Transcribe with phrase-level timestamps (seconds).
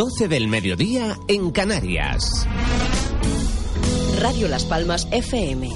[0.00, 2.46] 12 del mediodía en Canarias.
[4.18, 5.68] Radio Las Palmas FM.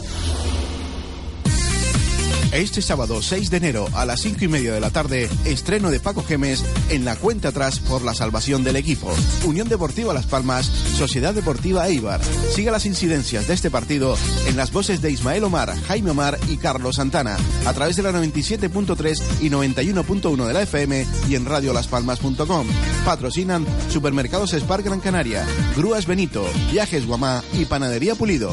[2.54, 5.98] Este sábado 6 de enero a las 5 y media de la tarde, estreno de
[5.98, 9.12] Paco Gemes en la cuenta atrás por la salvación del equipo.
[9.44, 12.20] Unión Deportiva Las Palmas, Sociedad Deportiva Eibar.
[12.22, 16.56] Siga las incidencias de este partido en las voces de Ismael Omar, Jaime Omar y
[16.56, 17.36] Carlos Santana,
[17.66, 22.68] a través de la 97.3 y 91.1 de la FM y en radiolaspalmas.com.
[23.04, 25.44] Patrocinan Supermercados Spar Gran Canaria,
[25.76, 28.52] Grúas Benito, Viajes Guamá y Panadería Pulido.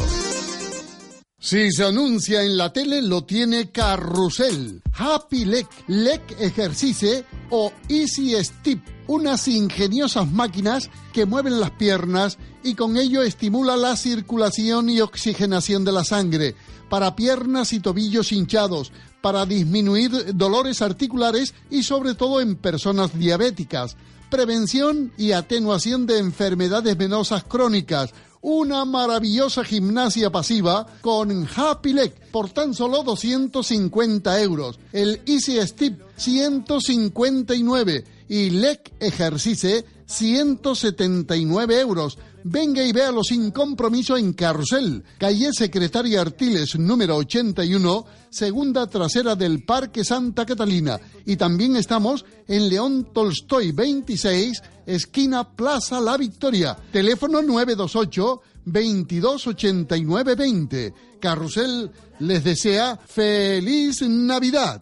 [1.44, 8.36] Si se anuncia en la tele, lo tiene Carrusel, Happy Leg, Leg Ejercice o Easy
[8.44, 15.02] Step, unas ingeniosas máquinas que mueven las piernas y con ello estimula la circulación y
[15.02, 16.56] oxigenación de la sangre
[16.89, 23.98] para piernas y tobillos hinchados, para disminuir dolores articulares y sobre todo en personas diabéticas,
[24.30, 32.50] prevención y atenuación de enfermedades venosas crónicas, una maravillosa gimnasia pasiva con Happy Leg por
[32.50, 34.80] tan solo 250 euros.
[34.92, 42.17] El Easy Step 159 y Leg Ejercice 179 euros.
[42.44, 49.64] Venga y véalo sin compromiso en Carrusel, calle Secretaria Artiles número 81, segunda trasera del
[49.64, 51.00] Parque Santa Catalina.
[51.25, 56.78] Y también estamos en León Tolstoy 26, esquina Plaza La Victoria.
[56.92, 60.94] Teléfono 928 228920.
[61.20, 64.80] Carrusel les desea feliz Navidad.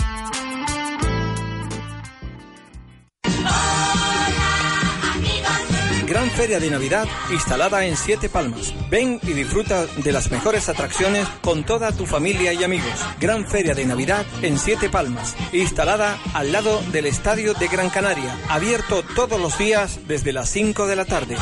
[6.09, 8.73] Gran Feria de Navidad instalada en Siete Palmas.
[8.89, 12.89] Ven y disfruta de las mejores atracciones con toda tu familia y amigos.
[13.19, 18.35] Gran Feria de Navidad en Siete Palmas, instalada al lado del Estadio de Gran Canaria,
[18.49, 21.37] abierto todos los días desde las 5 de la tarde.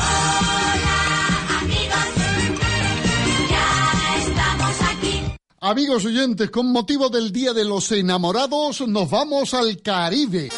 [5.60, 10.50] Amigos oyentes, con motivo del Día de los Enamorados, nos vamos al Caribe.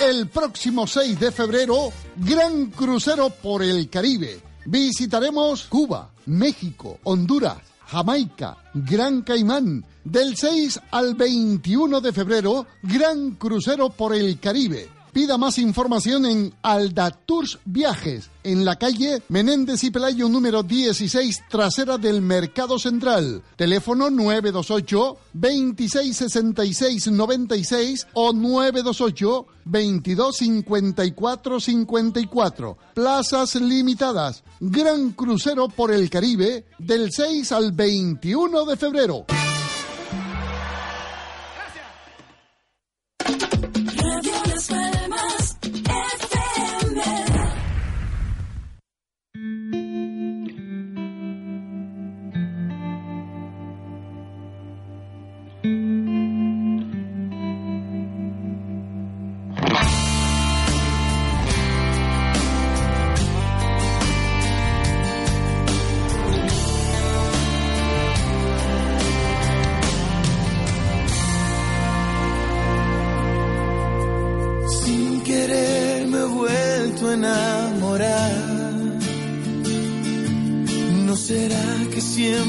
[0.00, 4.40] El próximo 6 de febrero, gran crucero por el Caribe.
[4.66, 9.84] Visitaremos Cuba, México, Honduras, Jamaica, Gran Caimán.
[10.04, 14.95] Del 6 al 21 de febrero, gran crucero por el Caribe.
[15.16, 21.96] Pida más información en Aldatours Viajes, en la calle Menéndez y Pelayo número 16, trasera
[21.96, 23.42] del Mercado Central.
[23.56, 32.76] Teléfono 928 2666 96 o 928 2254 54.
[32.92, 34.44] Plazas limitadas.
[34.60, 39.24] Gran crucero por el Caribe del 6 al 21 de febrero.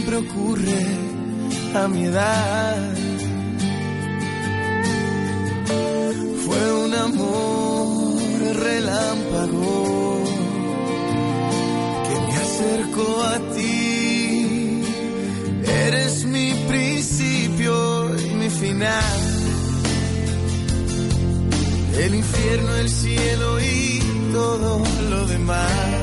[0.07, 0.85] Siempre ocurre
[1.75, 2.95] a mi edad?
[6.45, 8.21] Fue un amor
[8.55, 10.23] relámpago
[12.07, 14.81] que me acercó a ti.
[15.65, 19.37] Eres mi principio y mi final
[21.99, 23.99] el infierno, el cielo y
[24.31, 25.96] todo lo demás.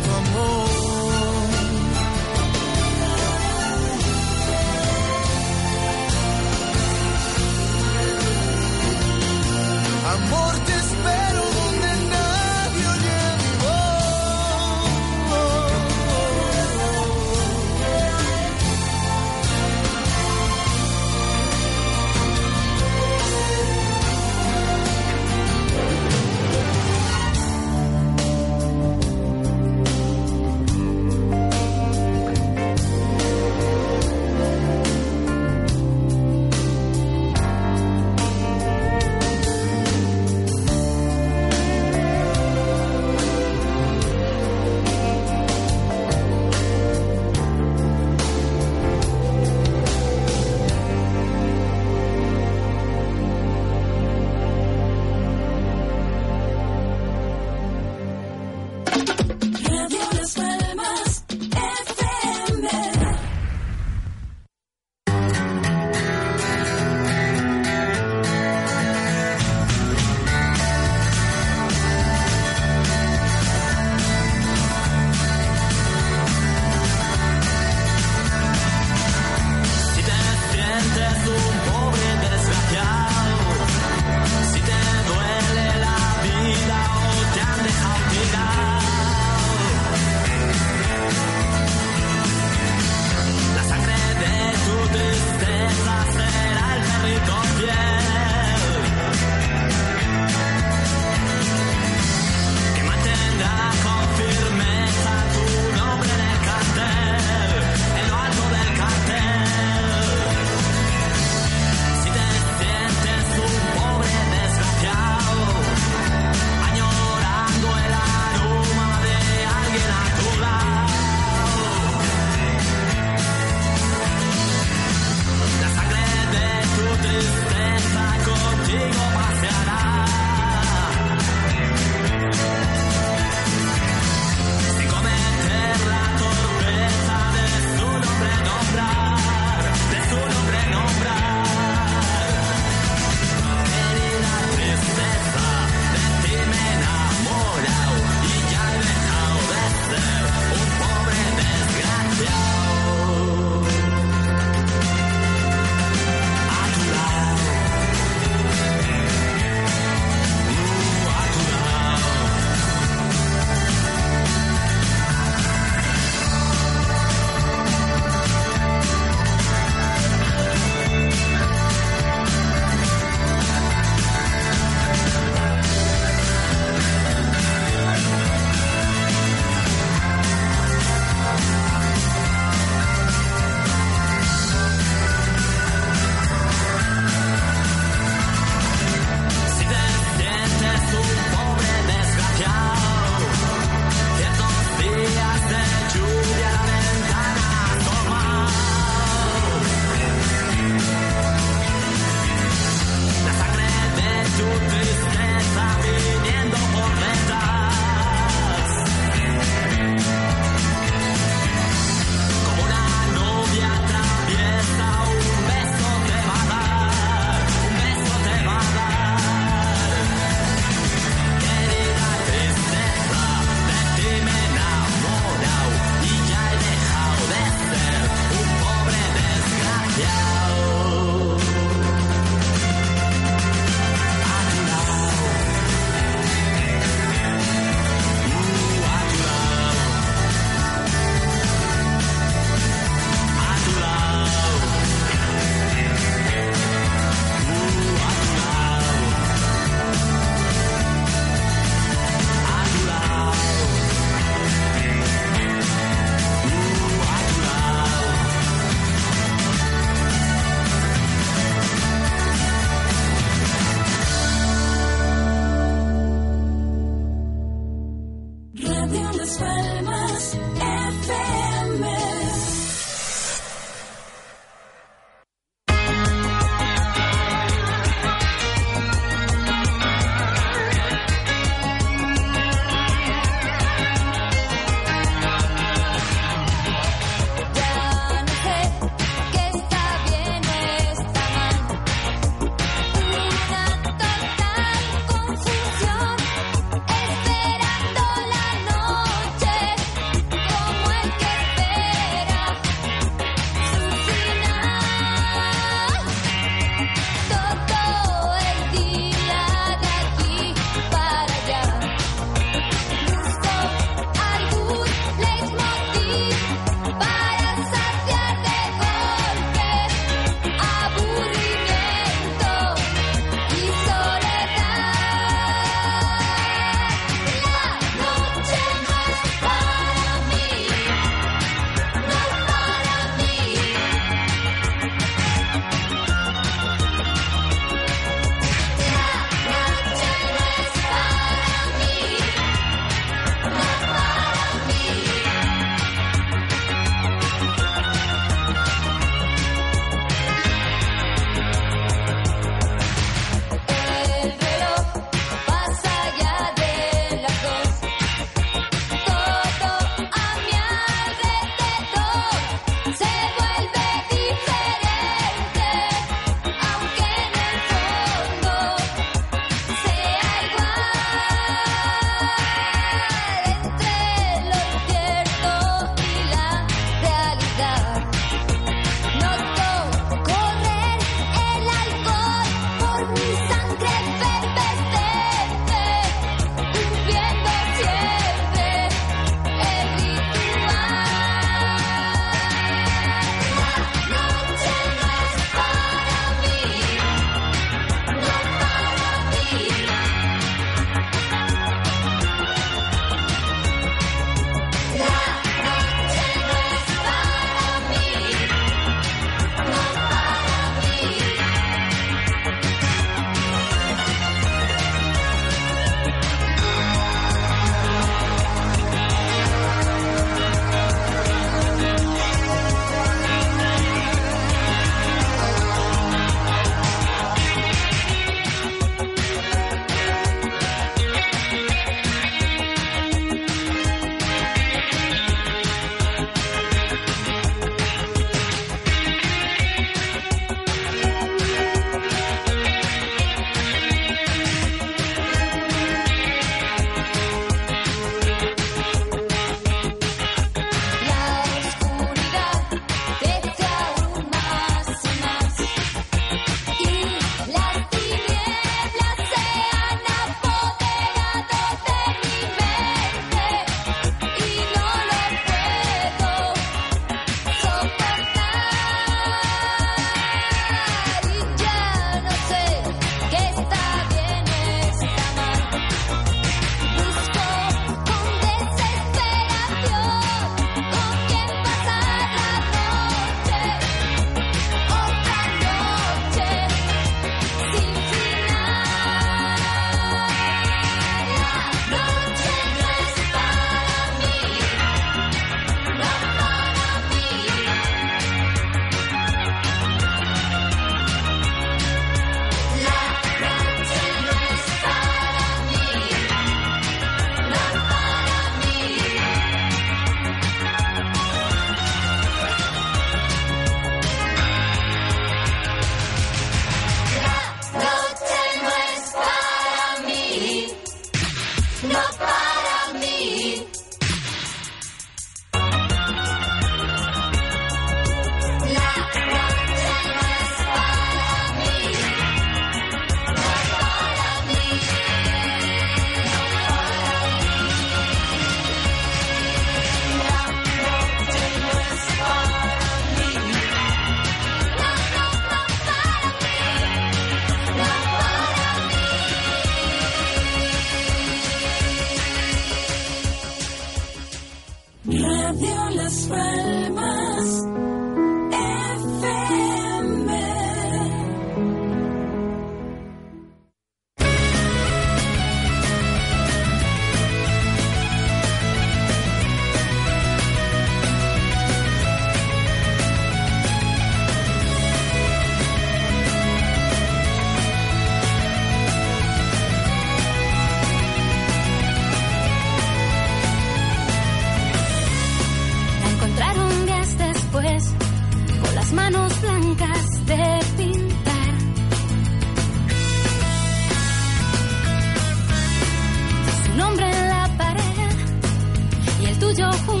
[599.53, 600.00] 交互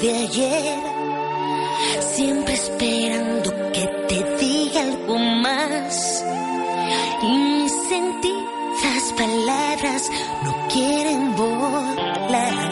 [0.00, 0.78] de ayer,
[2.14, 6.24] siempre esperando que te diga algo más.
[7.22, 10.10] Y mis sentidas palabras
[10.42, 12.69] no quieren volar.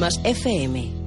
[0.00, 0.99] Palmas FM.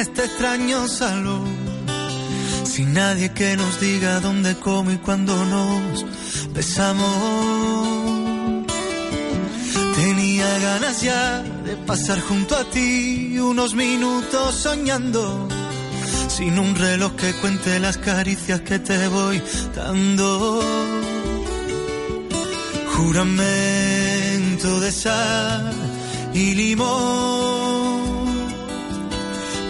[0.00, 1.44] Este extraño salón.
[2.64, 6.06] Sin nadie que nos diga dónde, cómo y cuándo nos
[6.54, 7.16] besamos.
[9.96, 15.48] Tenía ganas ya de pasar junto a ti unos minutos soñando.
[16.28, 19.42] Sin un reloj que cuente las caricias que te voy
[19.76, 20.62] dando.
[22.96, 25.74] Juramento de sal
[26.32, 27.49] y limón.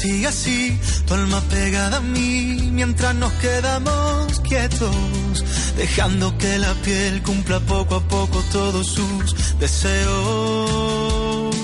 [0.00, 5.44] Siga así, tu alma pegada a mí, mientras nos quedamos quietos,
[5.76, 11.56] dejando que la piel cumpla poco a poco todos sus deseos.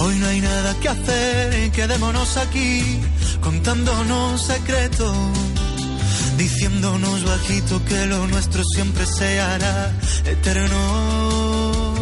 [0.00, 3.00] Hoy no hay nada que hacer, quedémonos aquí,
[3.40, 5.16] contándonos secretos,
[6.36, 9.92] diciéndonos bajito que lo nuestro siempre se hará
[10.24, 11.94] eterno.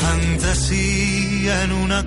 [0.00, 2.06] Fantasía en una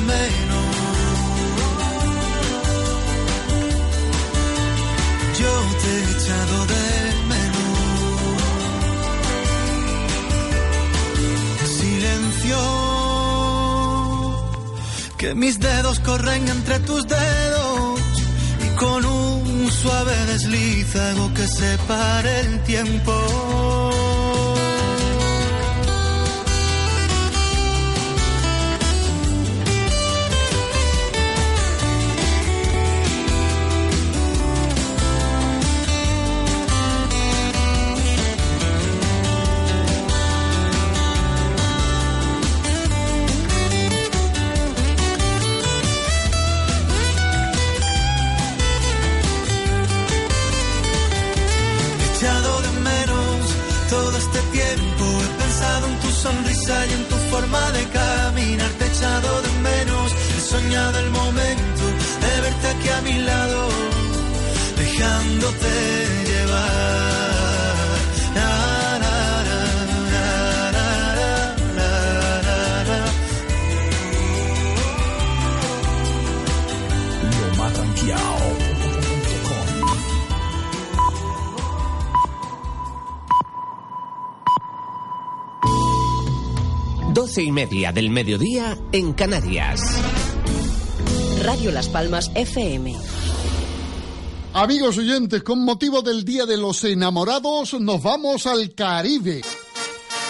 [11.79, 12.57] Silencio.
[15.17, 17.99] Que mis dedos corren entre tus dedos
[18.65, 24.10] y con un suave desliz hago que se pare el tiempo.
[87.21, 89.79] 12 y media del mediodía en Canarias.
[91.43, 93.20] Radio Las Palmas FM.
[94.53, 99.41] Amigos oyentes, con motivo del Día de los Enamorados, nos vamos al Caribe.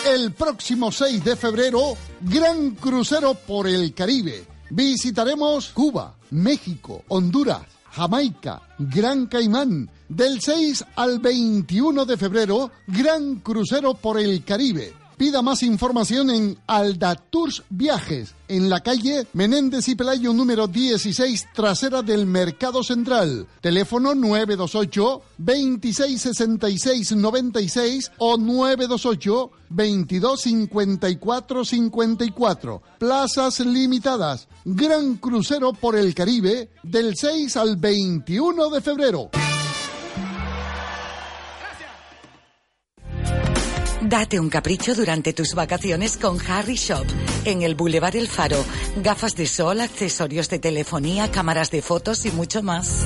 [0.08, 4.46] El próximo 6 de febrero, gran crucero por el Caribe.
[4.70, 9.90] Visitaremos Cuba, México, Honduras, Jamaica, Gran Caimán.
[10.08, 15.01] Del 6 al 21 de febrero, gran crucero por el Caribe.
[15.22, 22.02] Pida más información en Aldatours Viajes, en la calle Menéndez y Pelayo número 16, trasera
[22.02, 23.46] del Mercado Central.
[23.62, 32.82] Teléfono 928 2666 96 o 928 2254 54.
[32.98, 34.48] Plazas limitadas.
[34.66, 39.30] Gran crucero por el Caribe del 6 al 21 de febrero.
[44.12, 47.06] Date un capricho durante tus vacaciones con Harry Shop
[47.46, 48.62] en el Boulevard El Faro.
[48.98, 53.06] Gafas de sol, accesorios de telefonía, cámaras de fotos y mucho más.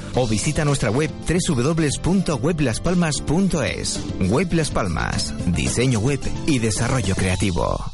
[0.15, 3.99] o visita nuestra web www.weblaspalmas.es.
[4.29, 7.91] Web Las Palmas, diseño web y desarrollo creativo.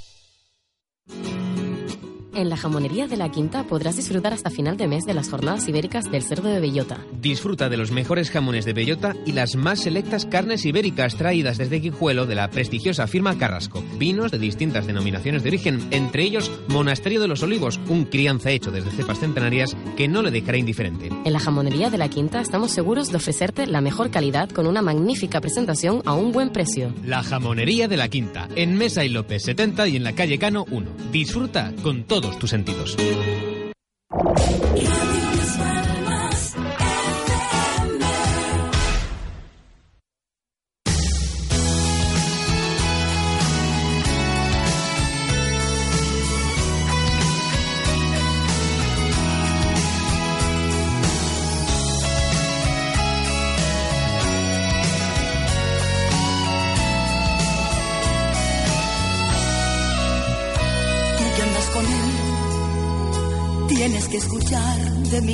[2.38, 5.68] En la jamonería de la Quinta podrás disfrutar hasta final de mes de las jornadas
[5.68, 7.00] ibéricas del cerdo de bellota.
[7.20, 11.80] Disfruta de los mejores jamones de bellota y las más selectas carnes ibéricas traídas desde
[11.80, 13.84] Guijuelo de la prestigiosa firma Carrasco.
[13.98, 18.70] Vinos de distintas denominaciones de origen, entre ellos Monasterio de los Olivos, un crianza hecho
[18.70, 21.10] desde cepas centenarias que no le dejará indiferente.
[21.26, 24.84] En la jamonería de la Quinta estamos seguros de ofrecerte la mejor calidad con una
[24.84, 26.94] magnífica presentación a un buen precio.
[27.04, 30.66] La jamonería de la Quinta, en Mesa y López 70 y en la calle Cano
[30.70, 30.88] 1.
[31.12, 32.04] Disfruta con
[32.36, 32.98] tus sentidos.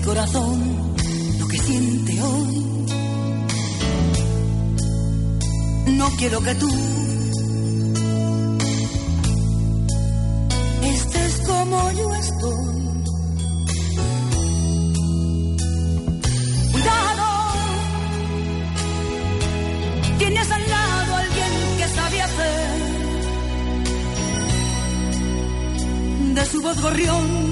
[0.04, 0.96] Corazón
[1.40, 2.66] lo que siente hoy.
[5.98, 6.70] No quiero que tú
[10.82, 12.74] estés como yo estoy.
[16.72, 17.28] Cuidado,
[20.18, 22.84] tienes al lado a alguien que sabe hacer
[26.36, 27.43] de su voz gorrión,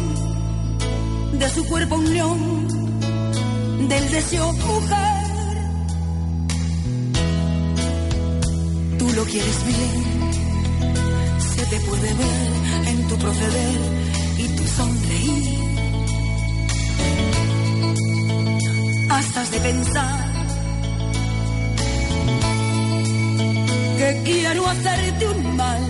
[1.54, 2.68] su cuerpo un león,
[3.90, 5.22] del deseo mujer.
[9.00, 9.96] Tú lo quieres bien,
[11.56, 12.52] se te puede ver
[12.88, 13.80] en tu proceder
[14.38, 15.62] y tu sonreír.
[19.10, 20.32] Hasta has de pensar
[23.98, 25.82] que quiero hacerte un mal.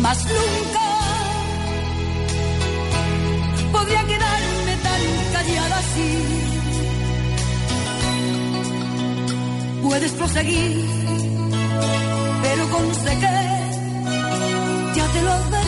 [0.00, 0.83] Más nunca
[3.84, 5.00] podría quedarme tan
[5.32, 6.10] callada así.
[9.82, 10.84] Puedes proseguir,
[12.42, 13.36] pero con sé que
[14.96, 15.63] ya te lo advertí.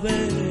[0.00, 0.47] primavera.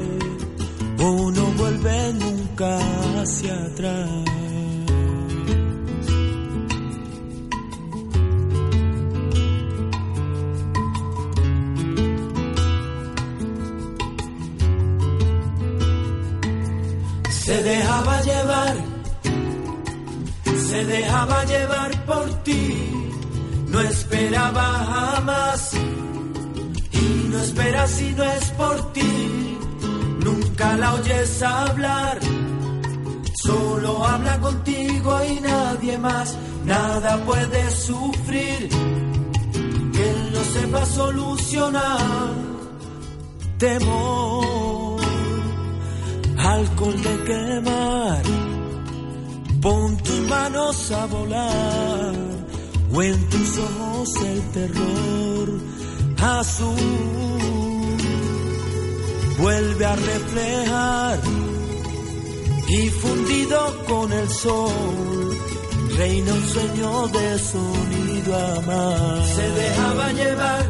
[65.98, 69.26] reina un sueño de sonido amar.
[69.36, 70.66] Se dejaba llevar,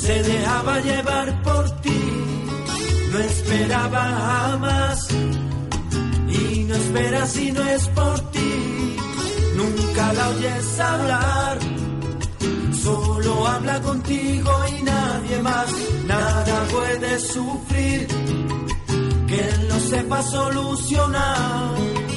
[0.00, 2.02] se dejaba llevar por ti,
[3.12, 5.08] no esperaba jamás,
[6.28, 8.96] y no espera si no es por ti,
[9.56, 11.58] nunca la oyes hablar.
[12.82, 15.68] Solo habla contigo y nadie más,
[16.06, 18.19] nada puede sufrir
[19.90, 22.09] sepa solucionar.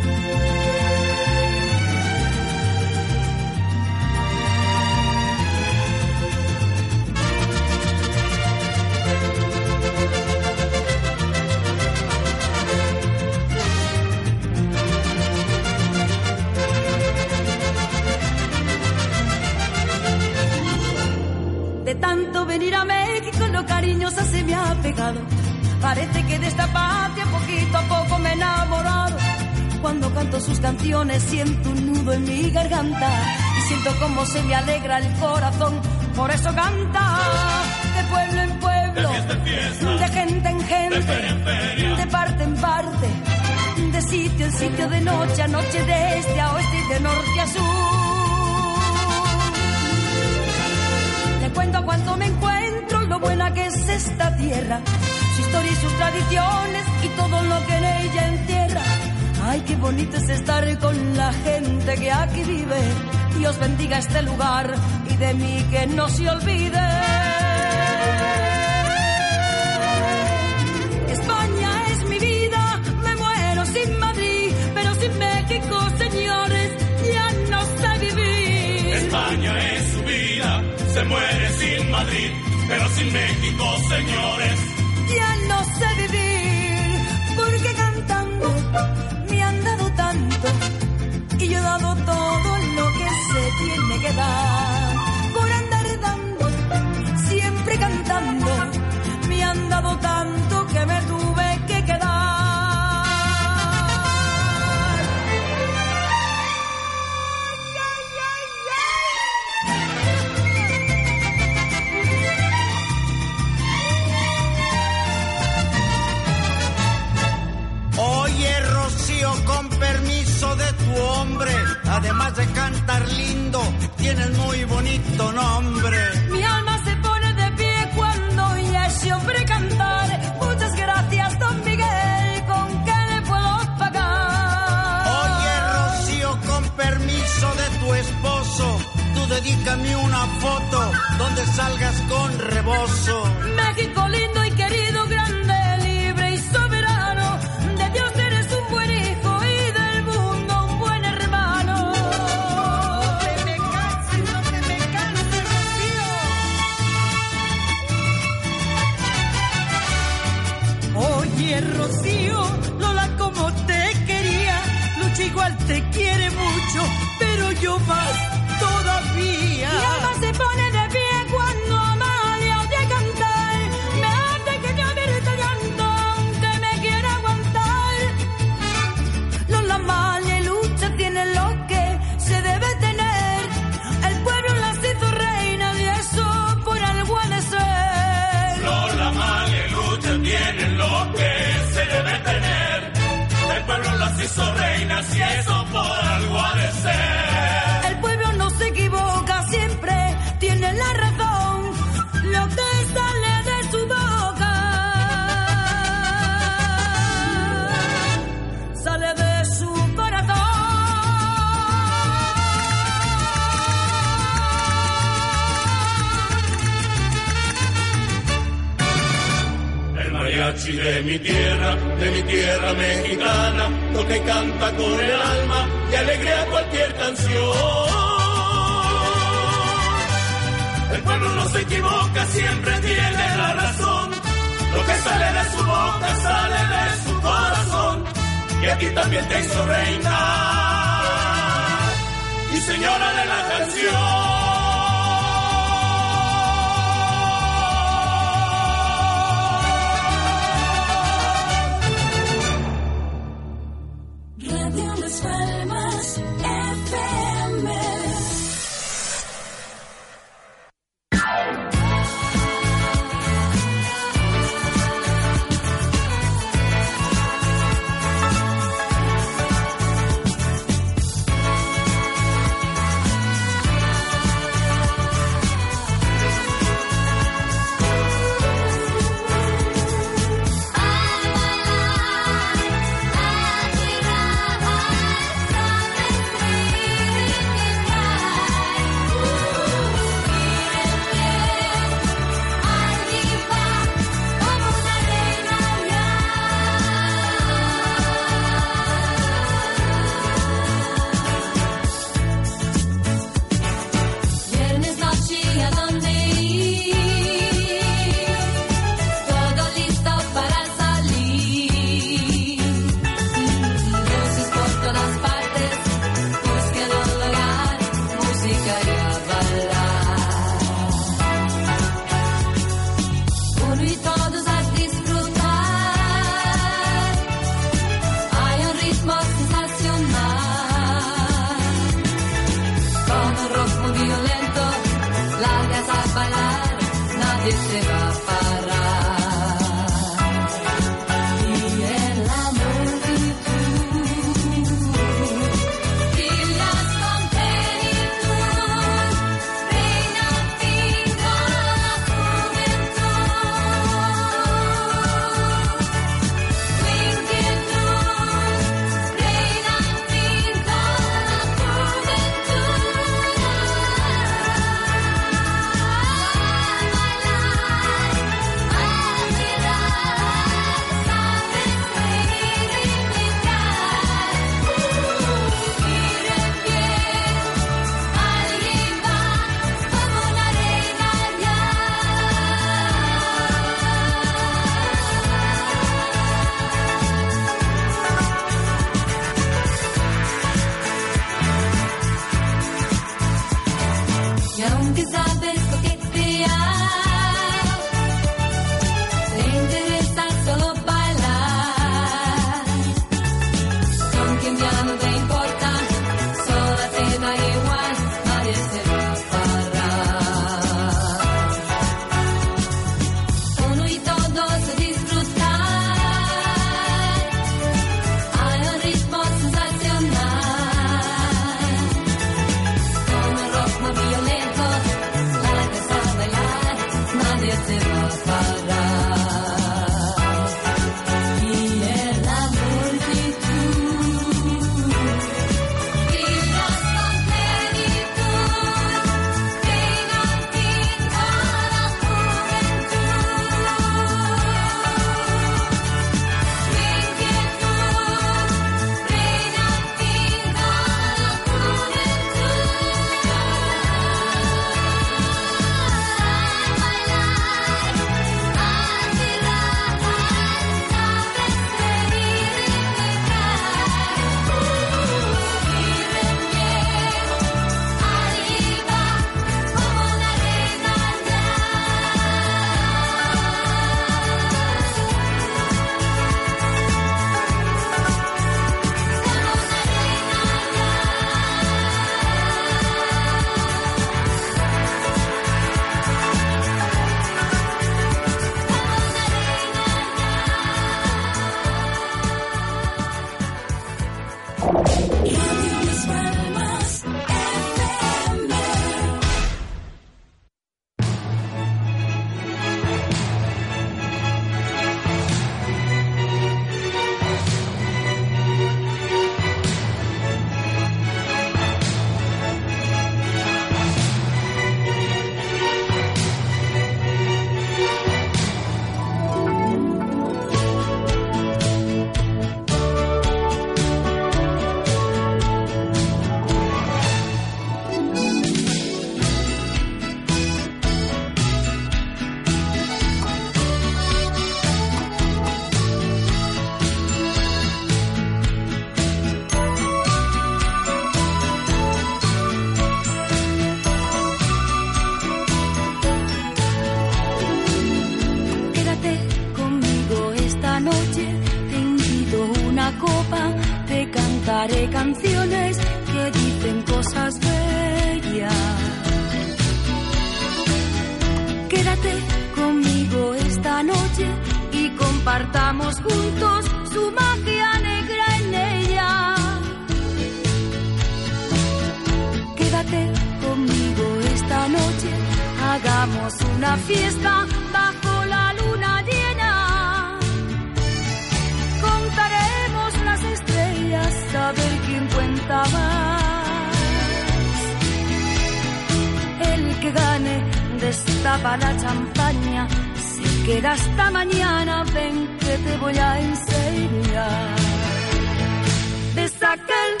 [599.51, 600.00] Desde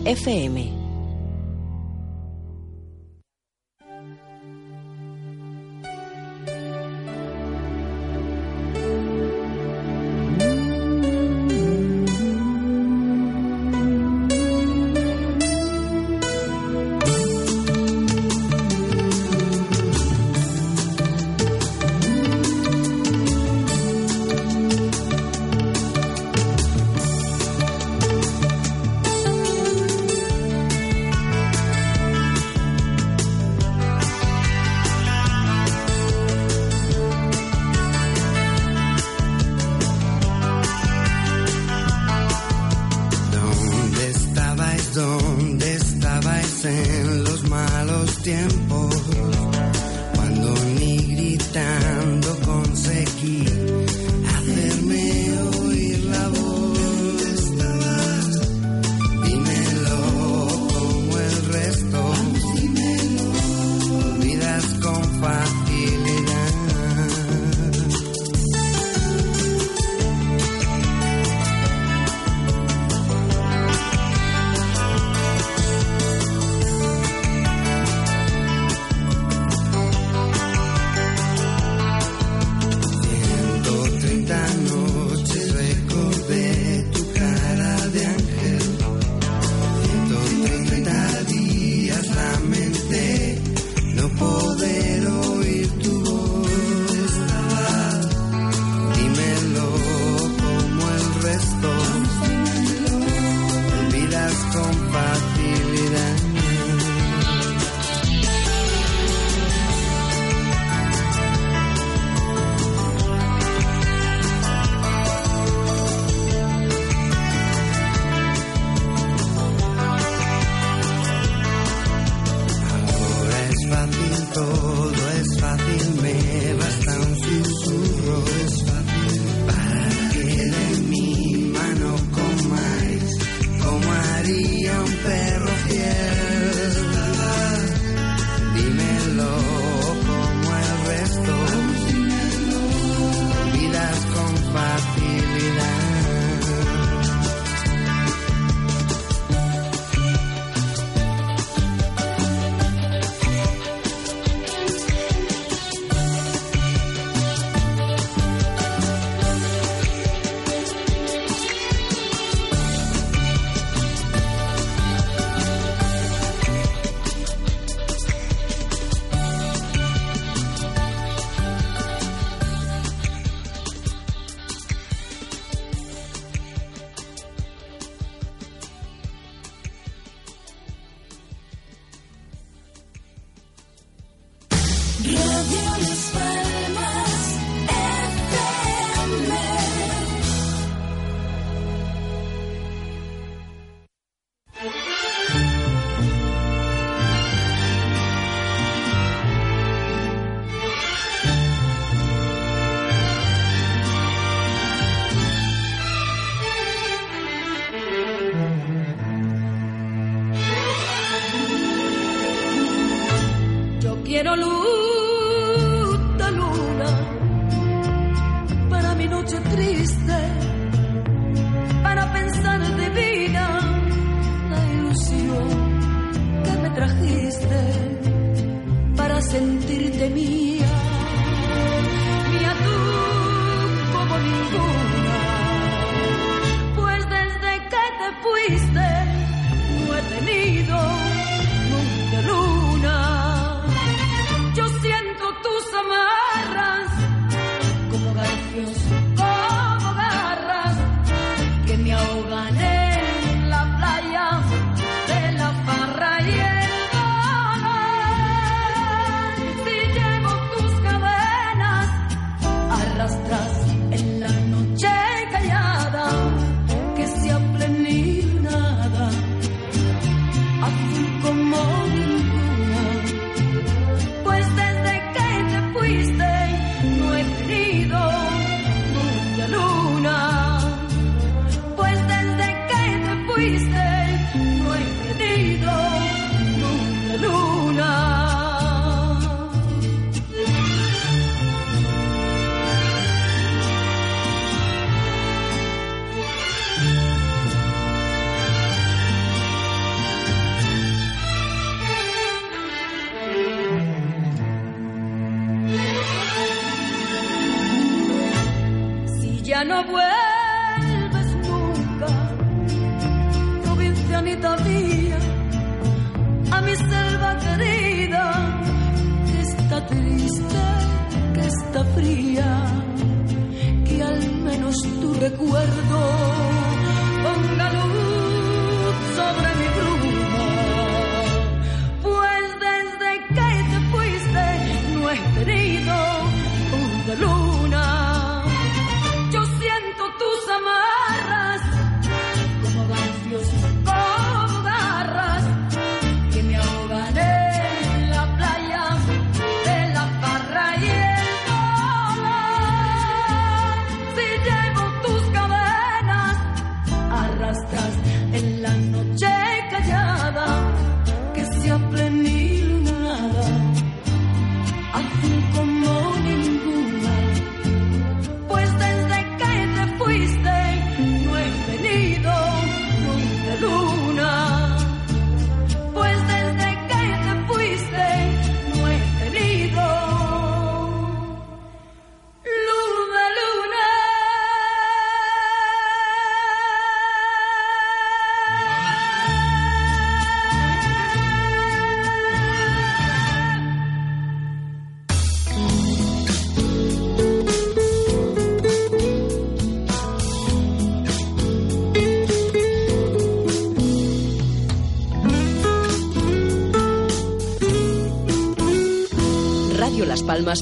[0.00, 0.71] FM.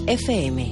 [0.07, 0.70] Fm.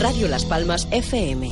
[0.00, 1.50] Radio Las Palmas FM.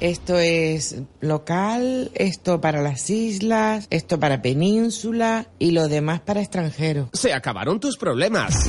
[0.00, 7.10] Esto es local, esto para las islas, esto para península y lo demás para extranjeros.
[7.12, 8.68] Se acabaron tus problemas.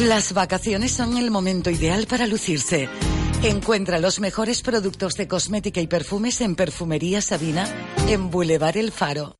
[0.00, 2.88] Las vacaciones son el momento ideal para lucirse.
[3.42, 7.68] Encuentra los mejores productos de cosmética y perfumes en Perfumería Sabina,
[8.08, 9.39] en Boulevard El Faro.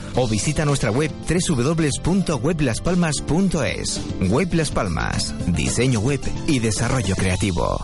[0.15, 4.01] o visita nuestra web www.weblaspalmas.es.
[4.29, 7.83] Web Las Palmas, diseño web y desarrollo creativo.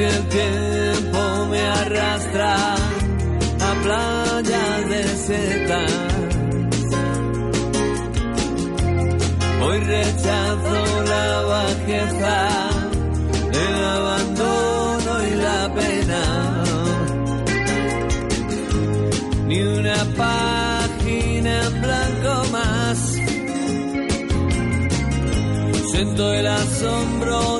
[0.00, 2.74] Si el tiempo me arrastra
[3.68, 5.92] a playas desiertas.
[9.62, 12.48] Hoy rechazo la bajeza,
[13.66, 16.22] el abandono y la pena.
[19.48, 22.98] Ni una página en blanco más.
[25.92, 27.59] Siento el asombro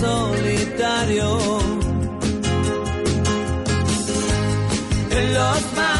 [0.00, 1.38] solitario.
[5.10, 5.99] En los mapas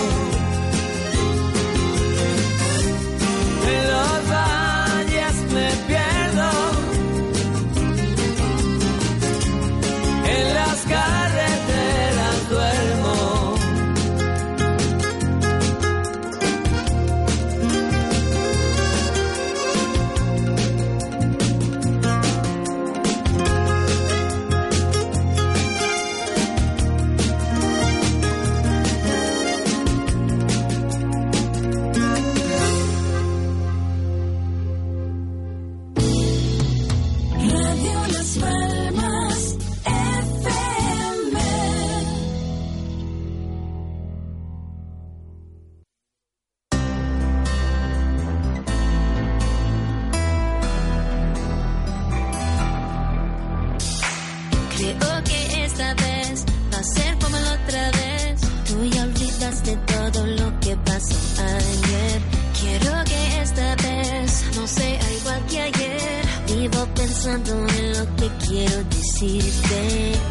[67.23, 70.30] pensando en lo que quiero decirte.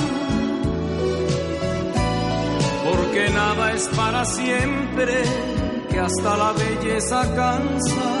[2.91, 5.23] porque nada es para siempre,
[5.89, 8.20] que hasta la belleza cansa,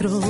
[0.00, 0.27] Arrastró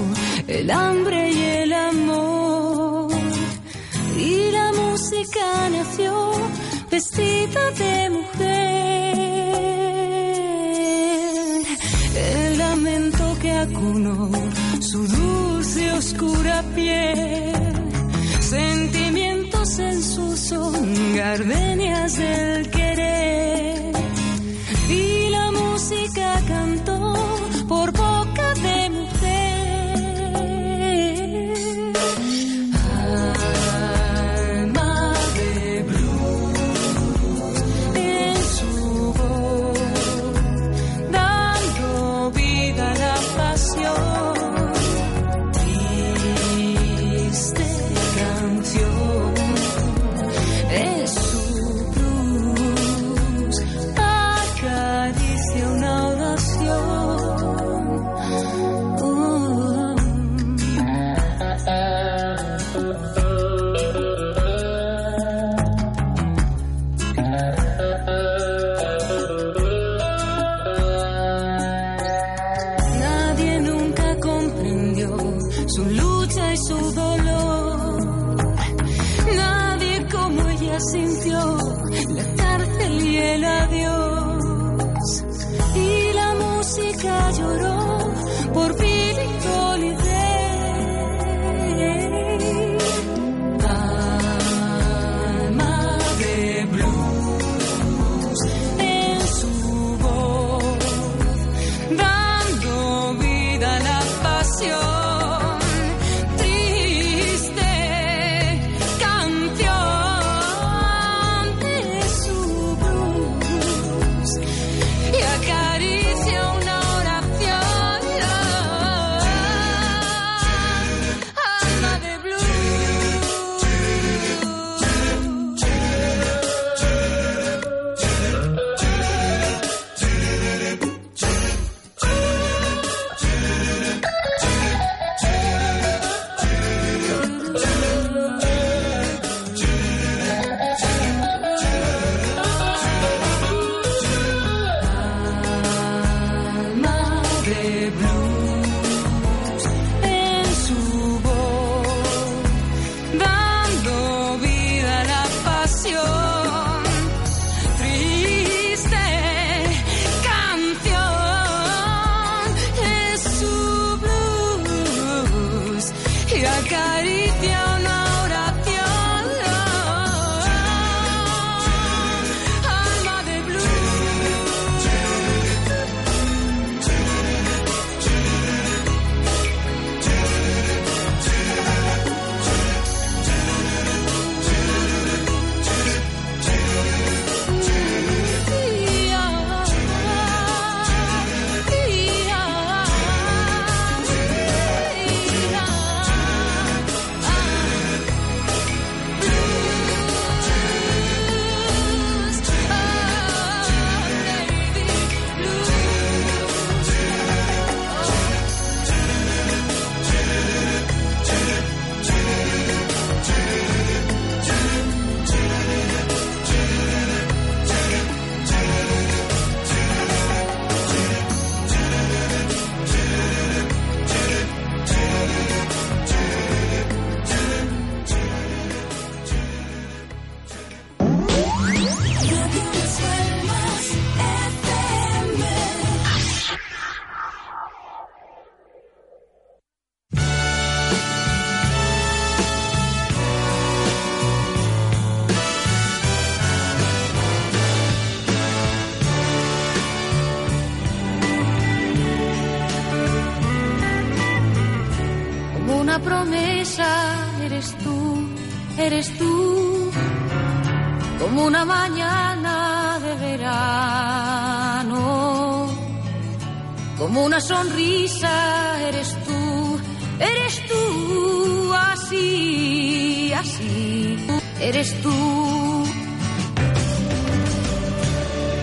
[267.09, 269.81] como una sonrisa eres tú,
[270.21, 274.19] eres tú así, así,
[274.61, 275.85] eres tú.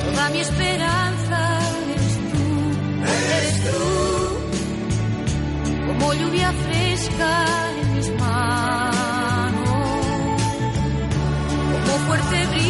[0.03, 1.59] Toda mi esperanza
[1.89, 2.45] eres tú,
[3.35, 3.81] eres tú,
[5.87, 7.31] como lluvia fresca
[7.81, 9.59] en mis manos,
[11.71, 12.64] como fuerte brillo.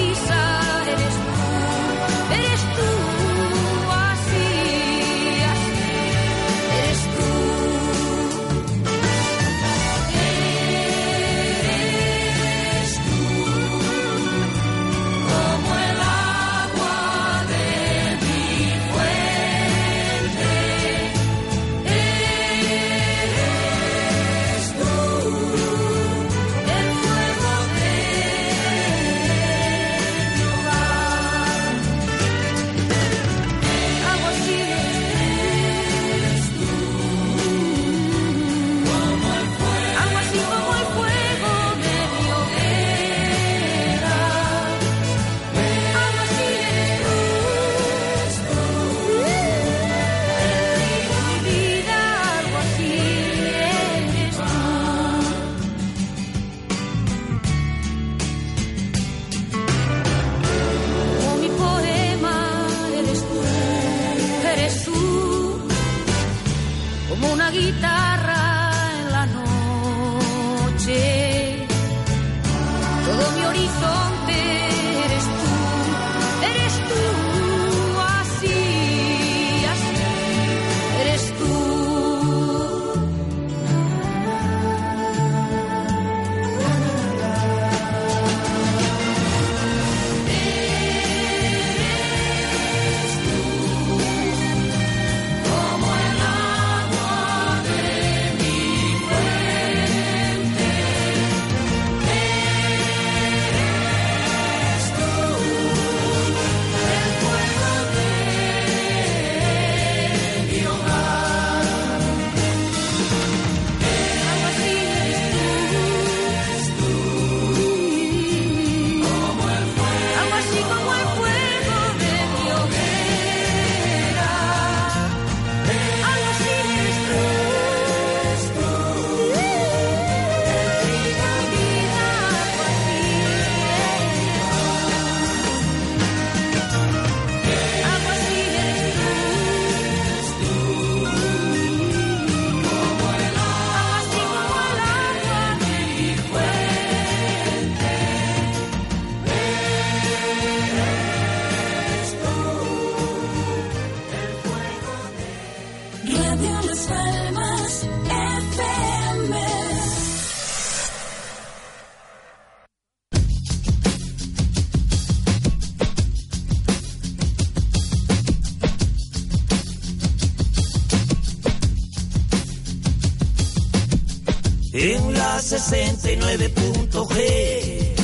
[176.38, 177.96] 69.g,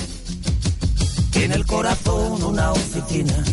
[1.43, 3.43] en el corazón una oficina,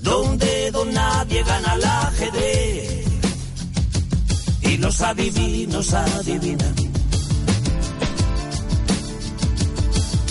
[0.00, 3.04] donde don nadie gana el ajedrez
[4.62, 6.74] y los adivinos adivinan.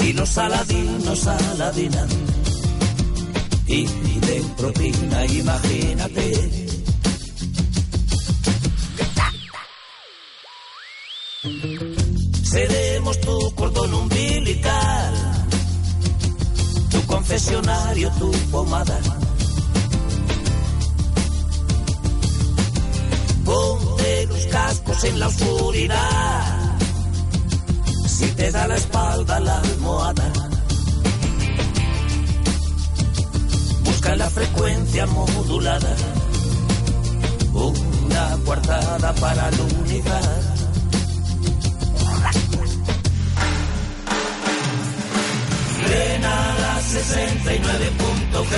[0.04, 2.10] Y los aladinos aladinan
[3.68, 6.61] y piden propina, imagínate.
[16.90, 19.00] Tu confesionario, tu pomada.
[23.46, 26.78] Ponte los cascos en la oscuridad,
[28.08, 30.34] si te da la espalda la almohada.
[33.84, 35.96] Busca la frecuencia modulada,
[37.54, 40.41] una coartada para la unidad.
[46.92, 48.56] 69.g.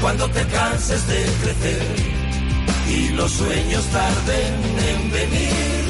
[0.00, 1.96] Cuando te canses de crecer
[2.88, 4.54] y los sueños tarden
[4.90, 5.84] en venir,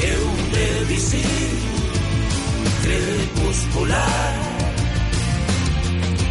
[0.00, 1.50] que un devisir
[2.82, 4.34] crepuscular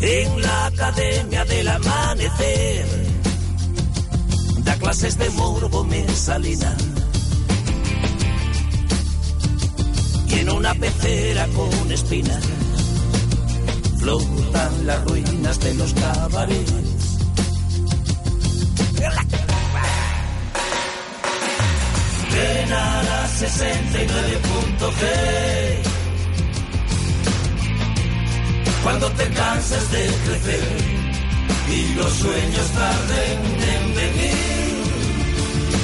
[0.00, 3.01] En la Academia del Amanecer
[4.82, 6.76] clases de morbo mensalina.
[10.28, 12.44] Y en una pecera con espinas
[13.98, 16.72] flotan las ruinas de los cabarets.
[22.32, 25.82] Ven a la 69.g
[28.82, 31.02] cuando te canses de crecer
[31.68, 33.38] y los sueños tarden
[33.74, 34.71] en venir,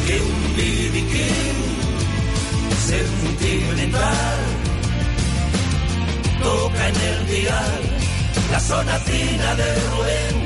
[0.09, 0.97] que un BB
[2.90, 4.39] sentimental
[6.43, 7.82] toca en el dial
[8.51, 10.36] la sonatina de Rubén.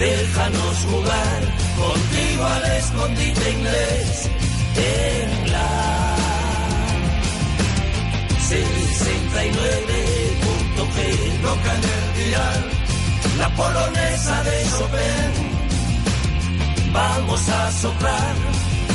[0.00, 1.40] Déjanos jugar
[1.82, 4.08] contigo al escondite inglés
[4.76, 5.70] en la
[8.48, 10.96] 69.g
[11.46, 12.60] toca en el dial
[13.38, 15.51] la polonesa de Chopin.
[16.92, 18.34] Vamos a soplar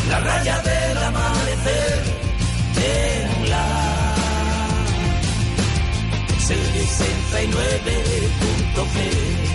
[0.10, 2.03] la raya del amanecer
[2.76, 3.98] en la
[6.48, 9.47] 69.g.